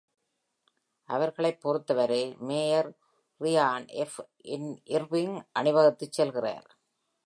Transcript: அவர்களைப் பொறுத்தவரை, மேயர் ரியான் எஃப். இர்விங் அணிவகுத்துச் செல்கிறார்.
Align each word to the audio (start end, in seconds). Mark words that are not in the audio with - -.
அவர்களைப் 1.09 1.61
பொறுத்தவரை, 1.61 2.35
மேயர் 2.39 2.89
ரியான் 3.41 3.87
எஃப். 3.87 4.19
இர்விங் 4.89 5.37
அணிவகுத்துச் 5.59 6.21
செல்கிறார். 6.21 6.67